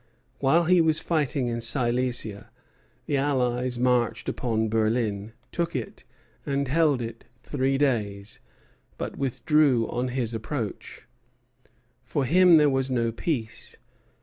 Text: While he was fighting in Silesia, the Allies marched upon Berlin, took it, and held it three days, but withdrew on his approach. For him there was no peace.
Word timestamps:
While 0.39 0.63
he 0.63 0.81
was 0.81 0.99
fighting 0.99 1.45
in 1.47 1.61
Silesia, 1.61 2.49
the 3.05 3.17
Allies 3.17 3.77
marched 3.77 4.27
upon 4.27 4.67
Berlin, 4.67 5.33
took 5.51 5.75
it, 5.75 6.05
and 6.43 6.67
held 6.67 7.03
it 7.03 7.25
three 7.43 7.77
days, 7.77 8.39
but 8.97 9.15
withdrew 9.19 9.87
on 9.91 10.07
his 10.07 10.33
approach. 10.33 11.05
For 12.01 12.25
him 12.25 12.57
there 12.57 12.67
was 12.67 12.89
no 12.89 13.11
peace. 13.11 13.77